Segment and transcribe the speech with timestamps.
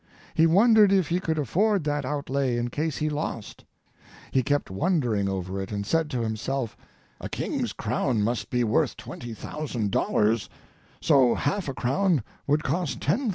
[0.33, 3.65] He wondered if he could afford that outlay in case he lost.
[4.31, 6.75] He kept wondering over it, and said to himself:
[7.19, 10.49] "A king's crown must be worth $20,000,
[11.03, 13.29] so half a crown would cost $10,000."